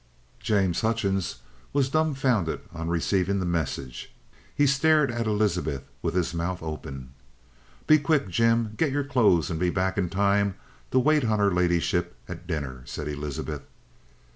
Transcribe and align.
James 0.39 0.81
Hutchings 0.81 1.35
was 1.73 1.87
dumbfounded 1.89 2.61
on 2.73 2.87
receiving 2.89 3.37
the 3.39 3.45
message. 3.45 4.11
He 4.55 4.65
stared 4.65 5.11
at 5.11 5.27
Elizabeth 5.27 5.83
with 6.01 6.15
his 6.15 6.33
mouth 6.33 6.63
open. 6.63 7.13
"Be 7.85 7.99
quick, 7.99 8.27
Jim. 8.27 8.73
Get 8.77 8.91
your 8.91 9.03
clothes 9.03 9.51
and 9.51 9.59
be 9.59 9.69
back 9.69 9.99
in 9.99 10.09
time 10.09 10.55
to 10.89 10.97
wait 10.97 11.23
on 11.25 11.37
her 11.37 11.53
ladyship 11.53 12.15
at 12.27 12.47
dinner," 12.47 12.81
said 12.85 13.07
Elizabeth. 13.07 13.61